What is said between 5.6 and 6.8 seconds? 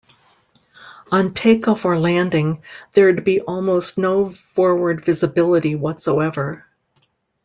whatsoever.